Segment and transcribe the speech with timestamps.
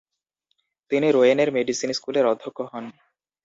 [0.91, 2.85] তিনি রোয়েনের মেডিসিন স্কুলের অধ্যক্ষ হন।